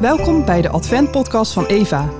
Welkom 0.00 0.44
bij 0.44 0.62
de 0.62 0.68
Advent-podcast 0.68 1.52
van 1.52 1.66
Eva. 1.66 2.10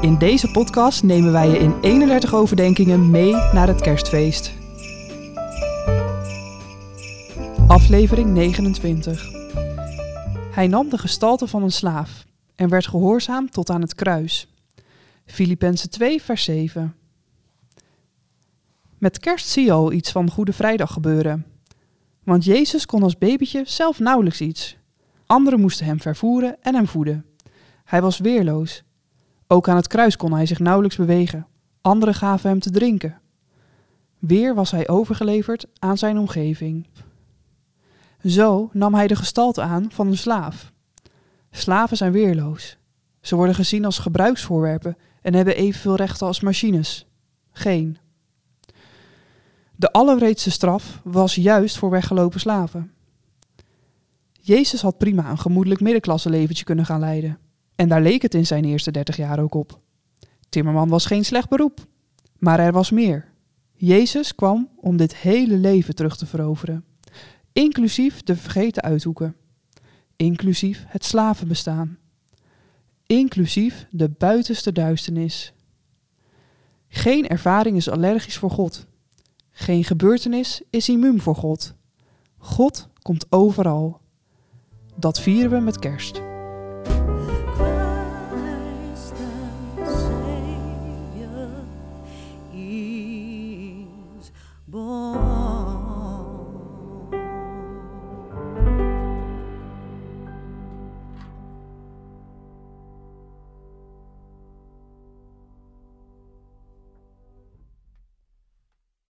In 0.00 0.18
deze 0.18 0.50
podcast 0.50 1.02
nemen 1.02 1.32
wij 1.32 1.48
je 1.48 1.58
in 1.58 1.80
31 1.80 2.34
overdenkingen 2.34 3.10
mee 3.10 3.32
naar 3.32 3.66
het 3.66 3.80
kerstfeest. 3.80 4.52
Aflevering 7.66 8.30
29. 8.30 9.30
Hij 10.50 10.66
nam 10.66 10.88
de 10.88 10.98
gestalte 10.98 11.46
van 11.46 11.62
een 11.62 11.72
slaaf 11.72 12.24
en 12.54 12.68
werd 12.68 12.86
gehoorzaam 12.86 13.50
tot 13.50 13.70
aan 13.70 13.80
het 13.80 13.94
kruis. 13.94 14.48
Filippenzen 15.26 15.90
2, 15.90 16.22
vers 16.22 16.44
7. 16.44 16.94
Met 18.98 19.18
kerst 19.18 19.48
zie 19.48 19.64
je 19.64 19.72
al 19.72 19.92
iets 19.92 20.10
van 20.10 20.30
Goede 20.30 20.52
Vrijdag 20.52 20.92
gebeuren. 20.92 21.46
Want 22.24 22.44
Jezus 22.44 22.86
kon 22.86 23.02
als 23.02 23.18
babytje 23.18 23.62
zelf 23.66 23.98
nauwelijks 23.98 24.40
iets. 24.40 24.76
Anderen 25.26 25.60
moesten 25.60 25.86
hem 25.86 26.00
vervoeren 26.00 26.56
en 26.60 26.74
hem 26.74 26.86
voeden. 26.86 27.24
Hij 27.88 28.02
was 28.02 28.18
weerloos. 28.18 28.82
Ook 29.46 29.68
aan 29.68 29.76
het 29.76 29.86
kruis 29.86 30.16
kon 30.16 30.32
hij 30.32 30.46
zich 30.46 30.58
nauwelijks 30.58 30.96
bewegen. 30.96 31.46
Anderen 31.80 32.14
gaven 32.14 32.50
hem 32.50 32.60
te 32.60 32.70
drinken. 32.70 33.20
Weer 34.18 34.54
was 34.54 34.70
hij 34.70 34.88
overgeleverd 34.88 35.66
aan 35.78 35.98
zijn 35.98 36.18
omgeving. 36.18 36.86
Zo 38.24 38.70
nam 38.72 38.94
hij 38.94 39.06
de 39.06 39.16
gestalte 39.16 39.62
aan 39.62 39.86
van 39.90 40.06
een 40.06 40.16
slaaf. 40.16 40.72
Slaven 41.50 41.96
zijn 41.96 42.12
weerloos. 42.12 42.78
Ze 43.20 43.36
worden 43.36 43.54
gezien 43.54 43.84
als 43.84 43.98
gebruiksvoorwerpen 43.98 44.96
en 45.22 45.34
hebben 45.34 45.56
evenveel 45.56 45.96
rechten 45.96 46.26
als 46.26 46.40
machines. 46.40 47.06
Geen. 47.50 47.98
De 49.76 49.92
allerwreedste 49.92 50.50
straf 50.50 51.00
was 51.04 51.34
juist 51.34 51.78
voor 51.78 51.90
weggelopen 51.90 52.40
slaven. 52.40 52.92
Jezus 54.32 54.82
had 54.82 54.98
prima 54.98 55.30
een 55.30 55.38
gemoedelijk 55.38 55.80
middenklasse 55.80 56.30
leventje 56.30 56.64
kunnen 56.64 56.86
gaan 56.86 57.00
leiden. 57.00 57.38
En 57.78 57.88
daar 57.88 58.02
leek 58.02 58.22
het 58.22 58.34
in 58.34 58.46
zijn 58.46 58.64
eerste 58.64 58.90
dertig 58.90 59.16
jaar 59.16 59.38
ook 59.38 59.54
op. 59.54 59.80
Timmerman 60.48 60.88
was 60.88 61.06
geen 61.06 61.24
slecht 61.24 61.48
beroep. 61.48 61.86
Maar 62.38 62.58
er 62.58 62.72
was 62.72 62.90
meer. 62.90 63.32
Jezus 63.72 64.34
kwam 64.34 64.68
om 64.76 64.96
dit 64.96 65.16
hele 65.16 65.56
leven 65.56 65.94
terug 65.94 66.16
te 66.16 66.26
veroveren. 66.26 66.84
Inclusief 67.52 68.22
de 68.22 68.36
vergeten 68.36 68.82
uithoeken. 68.82 69.36
Inclusief 70.16 70.84
het 70.88 71.04
slavenbestaan. 71.04 71.98
Inclusief 73.06 73.86
de 73.90 74.08
buitenste 74.08 74.72
duisternis. 74.72 75.52
Geen 76.88 77.28
ervaring 77.28 77.76
is 77.76 77.88
allergisch 77.88 78.38
voor 78.38 78.50
God. 78.50 78.86
Geen 79.50 79.84
gebeurtenis 79.84 80.62
is 80.70 80.88
immuun 80.88 81.20
voor 81.20 81.36
God. 81.36 81.74
God 82.38 82.88
komt 83.02 83.26
overal. 83.32 84.00
Dat 84.96 85.20
vieren 85.20 85.50
we 85.50 85.58
met 85.58 85.78
kerst. 85.78 86.27
Born. 94.70 95.37